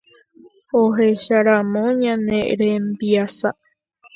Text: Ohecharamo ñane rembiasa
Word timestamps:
Ohecharamo 0.81 1.83
ñane 2.01 2.39
rembiasa 2.59 3.49